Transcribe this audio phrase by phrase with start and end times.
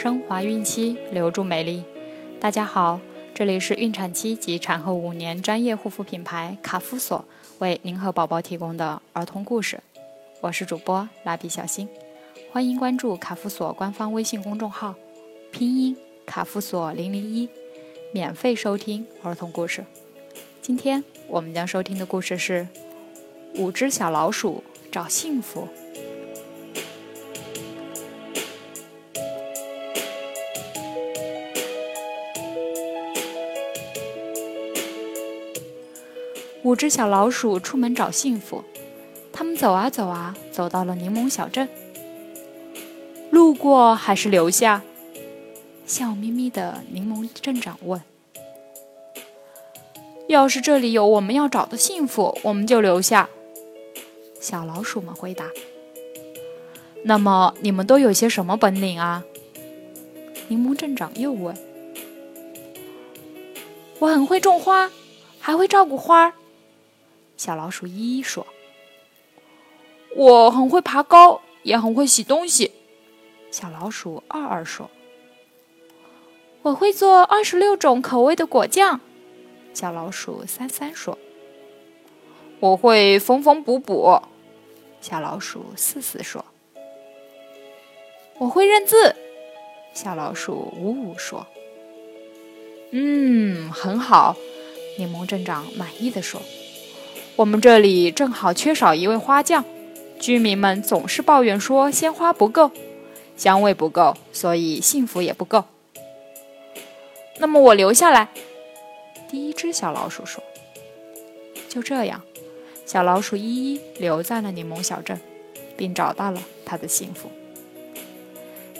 [0.00, 1.84] 升华孕期，留住美丽。
[2.40, 2.98] 大家好，
[3.34, 7.22] 这里是孕产期及产后五年专业护肤品牌卡夫索
[7.58, 9.78] 为您和宝宝提供的儿童故事。
[10.40, 11.86] 我是主播蜡笔小新，
[12.50, 14.94] 欢迎关注卡夫索官方微信公众号，
[15.52, 15.94] 拼音
[16.24, 17.46] 卡夫索零零一，
[18.10, 19.84] 免费收听儿童故事。
[20.62, 22.66] 今天我们将收听的故事是
[23.60, 25.68] 《五只小老鼠找幸福》。
[36.70, 38.62] 五只小老鼠出门找幸福，
[39.32, 41.68] 他们走啊走啊，走到了柠檬小镇。
[43.30, 44.80] 路过还是留下？
[45.84, 48.00] 笑眯眯的柠檬镇长问。
[50.28, 53.28] 要是这里有我们要找的幸福，我们就留下。
[54.40, 55.46] 小老鼠们回答。
[57.02, 59.24] 那么你们都有些什么本领啊？
[60.46, 61.52] 柠檬镇长又问。
[63.98, 64.88] 我很会种花，
[65.40, 66.34] 还会照顾花儿。
[67.40, 68.46] 小老鼠一一说
[70.14, 72.70] ：“我很会爬高，也很会洗东西。”
[73.50, 74.90] 小老鼠二二说
[76.60, 79.00] ：“我会做二十六种口味的果酱。”
[79.72, 81.16] 小老鼠三三说
[82.60, 84.20] ：“我会缝缝补补。”
[85.00, 86.44] 小老鼠四四说
[88.36, 89.16] ：“我会认字。”
[89.96, 91.46] 小老鼠五五说
[92.92, 94.36] ：“嗯，很好。”
[94.98, 96.38] 柠檬镇长满意的说。
[97.40, 99.64] 我们这里正好缺少一位花匠，
[100.18, 102.70] 居民们总是抱怨说鲜花不够，
[103.34, 105.64] 香味不够，所以幸福也不够。
[107.38, 108.28] 那么我留下来。
[109.30, 110.44] 第一只小老鼠说
[111.66, 112.20] ：“就这样，
[112.84, 115.18] 小老鼠依依留在了柠檬小镇，
[115.78, 117.30] 并找到了它的幸福。”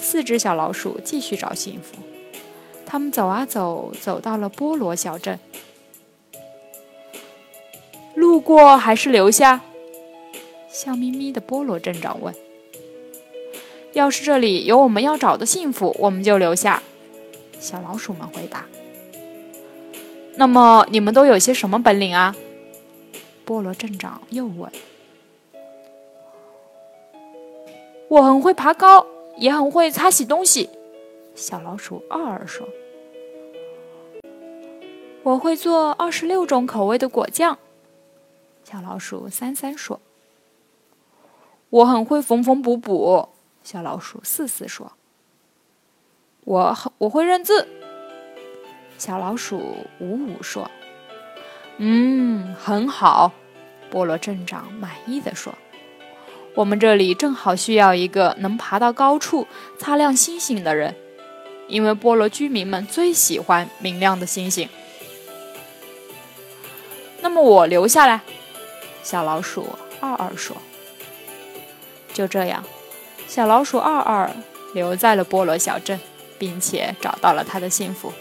[0.00, 2.02] 四只小老鼠继续找幸福，
[2.84, 5.38] 他们走啊走，走到了菠萝小镇。
[8.38, 9.60] 不过还是留下？
[10.68, 12.32] 笑眯眯的菠萝镇长问。
[13.94, 16.80] 要是这里有我们要找的幸福，我们就留下。
[17.58, 18.64] 小老鼠们回答。
[20.36, 22.32] 那么你们都有些什么本领啊？
[23.44, 24.70] 菠萝镇长又问。
[28.06, 29.04] 我很会爬高，
[29.36, 30.70] 也很会擦洗东西。
[31.34, 32.68] 小老鼠二二说。
[35.24, 37.58] 我会做二十六种口味的果酱。
[38.70, 39.98] 小老鼠三三说
[41.70, 43.30] ：“我很会缝缝补补。”
[43.64, 44.92] 小老鼠四四说
[46.44, 47.66] ：“我很我会认字。”
[48.98, 50.70] 小老鼠五五说
[51.78, 53.32] ：“嗯，很好。”
[53.90, 55.54] 菠萝镇长满意的说
[56.54, 59.46] ：“我们这里正好需要一个能爬到高处
[59.78, 60.94] 擦亮星星的人，
[61.68, 64.68] 因为菠萝居民们最喜欢明亮的星星。
[67.22, 68.20] 那么我留下来。”
[69.10, 69.64] 小老鼠
[70.02, 70.54] 二二说
[72.12, 72.62] ：“就这样，
[73.26, 74.30] 小老鼠二二
[74.74, 75.98] 留在了菠萝小镇，
[76.38, 78.12] 并且找到了他的幸福。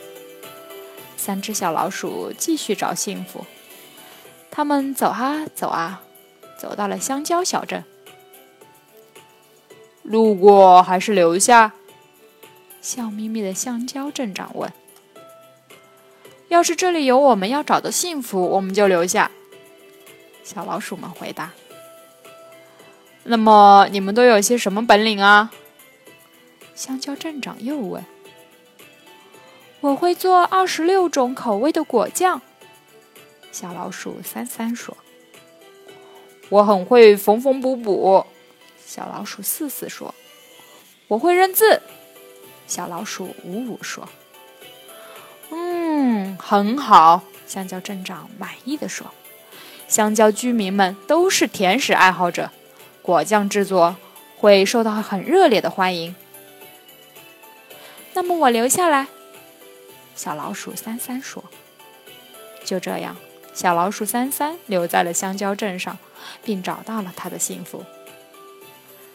[1.17, 3.45] 三只小老鼠继续找幸福，
[4.49, 6.03] 他们走啊走啊，
[6.57, 7.83] 走到了香蕉小镇。
[10.03, 11.73] 路过还是留下？
[12.79, 14.71] 笑眯眯的香蕉镇长问
[16.47, 19.29] ：“要是这里有我们要找的幸福，我们就留下。”
[20.47, 21.51] 小老鼠们回答
[23.25, 25.51] ：“那么你们都有些什么本领啊？”
[26.73, 28.05] 香蕉镇长又问
[29.81, 32.41] ：“我会做二十六种口味的果酱。”
[33.51, 34.95] 小老鼠三三说
[36.47, 38.25] ：“我很会缝缝补补。”
[38.85, 40.15] 小老鼠四四说
[41.09, 41.81] ：“我会认字。”
[42.67, 44.07] 小老鼠五五说
[45.51, 49.13] ：“嗯，很好。”香蕉镇长满意的说。
[49.87, 52.51] 香蕉居民们都是甜食爱好者，
[53.01, 53.95] 果酱制作
[54.37, 56.15] 会受到很热烈的欢迎。
[58.13, 59.07] 那么我留下来，
[60.15, 61.43] 小老鼠三三说。
[62.65, 63.15] 就这样，
[63.53, 65.97] 小老鼠三三留在了香蕉镇上，
[66.43, 67.85] 并找到了他的幸福。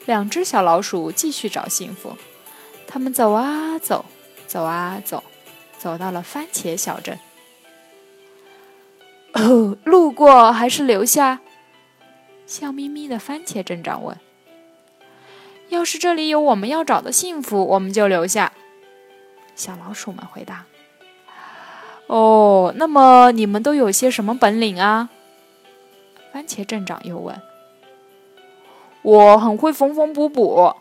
[0.06, 2.16] 两只小老鼠继续找幸福，
[2.86, 4.06] 他们走啊走，
[4.46, 5.22] 走啊走，
[5.78, 7.18] 走到了番茄小镇。
[9.42, 11.40] 哦， 路过还是留下？
[12.46, 14.18] 笑眯眯的番茄镇长问
[15.70, 18.52] ：“要是这里有我们要找的幸福，我们就留下。”
[19.54, 20.66] 小老鼠们回答
[22.08, 25.08] ：“哦，那么你们都有些什么本领啊？”
[26.32, 27.40] 番茄镇长又问
[29.02, 30.74] ：“我很会缝缝补补。”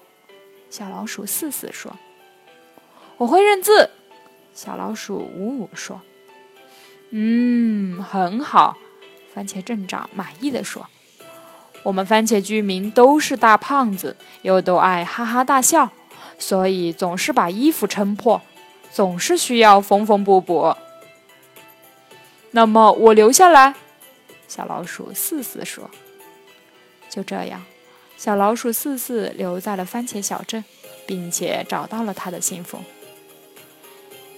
[0.70, 1.92] 小老鼠四四说
[3.18, 3.90] ：“我会认字。
[4.54, 6.02] 小老鼠五五说
[7.12, 8.78] ：“嗯，很好。”
[9.34, 10.88] 番茄镇长满意的说
[11.84, 15.90] ：“我们番茄居民都是大胖子，又都爱哈哈大笑，
[16.38, 18.42] 所以总是把衣服撑破，
[18.92, 20.76] 总是需要缝缝补补。”
[22.52, 23.76] 那么我留下来，
[24.50, 25.90] 小老鼠四四说
[27.10, 27.64] ：“就这样，
[28.18, 30.66] 小老鼠四四留在了番茄小镇，
[31.08, 32.80] 并且找到了他的幸福。”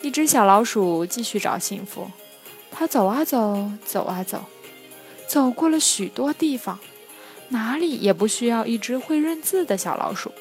[0.04, 2.12] 一只小老鼠继续找幸福，
[2.76, 4.44] 他走啊走，走啊走，
[5.28, 6.80] 走过了许多地方，
[7.50, 10.32] 哪里也不需要一只会认字的小老鼠。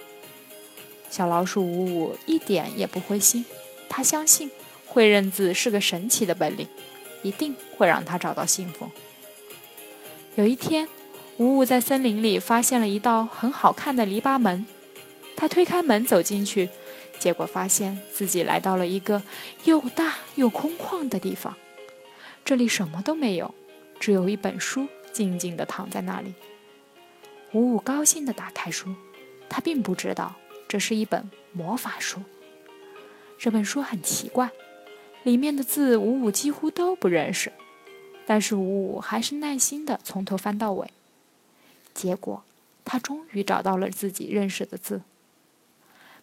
[1.11, 3.45] 小老鼠五五一点也不灰心，
[3.89, 4.51] 他相信
[4.87, 6.67] 会认字是个神奇的本领。
[7.23, 8.91] 一定会让他找到幸福。
[10.35, 10.89] 有一天，
[11.37, 14.67] 五五在森林里发现了一道很好看的篱笆门，
[15.37, 16.69] 他推开门走进去，
[17.21, 19.23] 结果发现自己来到了一个
[19.63, 21.55] 又大又空旷的地方。
[22.45, 23.55] 这里什么都没有，
[24.01, 26.35] 只有一本书静静地躺在那里。
[27.53, 28.95] 五五高兴地打开书，
[29.49, 30.35] 他并不知道
[30.69, 32.21] 这是一本魔法书。
[33.39, 34.51] 这本书很奇怪。
[35.23, 37.53] 里面的字，五五几乎都不认识，
[38.27, 40.91] 但是五五还是耐心的从头翻到尾。
[41.95, 42.43] 结果，
[42.85, 45.03] 他终于找到了自己认识的字。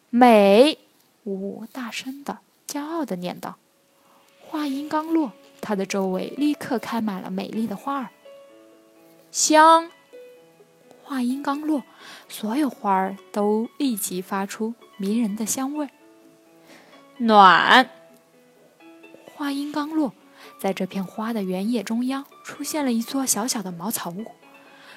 [0.10, 0.80] 美，
[1.24, 3.58] 五五大声的、骄傲的念道。
[4.42, 8.10] 话音刚落，它的周围立刻开满了美丽的花儿。
[9.32, 9.92] 香，
[11.04, 11.84] 话音刚落，
[12.28, 15.88] 所有花儿都立即发出迷人的香味。
[17.18, 17.90] 暖。
[19.36, 20.14] 话音刚落，
[20.60, 24.26] 在这片花的原野中央出现了一座小小的茅草屋，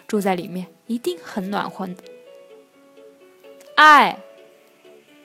[0.06, 1.88] 住在里面一定很暖和。
[3.76, 4.18] 爱。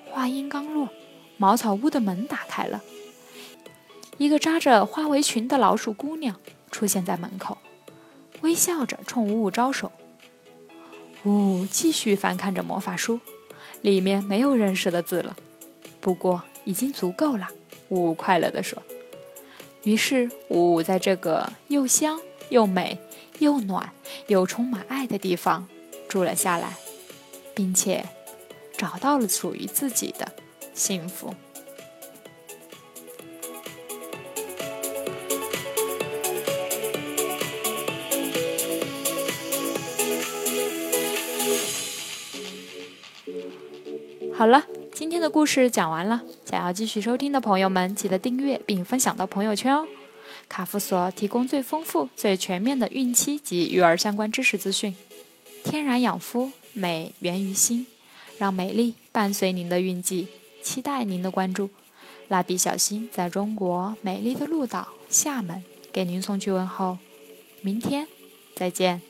[0.10, 0.90] 话音刚落，
[1.38, 2.82] 茅草屋的门打开了，
[4.18, 6.36] 一个扎着花围裙的老鼠姑娘
[6.72, 7.58] 出现在门口，
[8.42, 9.92] 微笑着冲五五招手。
[11.24, 13.20] 五五继续翻看着魔法书，
[13.82, 15.36] 里面没有认识的字了，
[16.00, 17.48] 不过已经足够了。
[17.90, 18.82] 五五快乐地说。
[19.84, 22.20] 于是，五五在这个又香
[22.50, 23.00] 又美
[23.40, 23.94] 又暖
[24.28, 25.68] 又充满爱的地方
[26.10, 26.76] 住了下来，
[27.56, 28.06] 并且
[28.78, 30.34] 找到了属于自己的
[30.74, 31.34] 幸福。
[44.38, 44.64] 好了。
[44.94, 49.88] 今天的故事讲完了，想要继续收听的朋友们，记得订阅并分享到朋友圈哦。
[50.48, 54.96] 卡夫所提供最丰富、最全面的孕期及育儿相关知识资讯。
[55.64, 57.88] 天然养肤，美源于心，
[58.38, 60.28] 让美丽伴随您的孕期，
[60.62, 61.72] 期待您的关注。
[62.28, 67.00] 蜡笔小新在中国美丽的鹭岛厦门给您送去问候，
[67.62, 68.08] 明天
[68.56, 69.02] 再见。